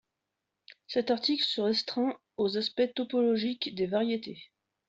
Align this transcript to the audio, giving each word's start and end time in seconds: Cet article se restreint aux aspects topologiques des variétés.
Cet 0.87 1.11
article 1.11 1.43
se 1.43 1.61
restreint 1.61 2.17
aux 2.37 2.57
aspects 2.57 2.91
topologiques 2.95 3.75
des 3.75 3.85
variétés. 3.85 4.39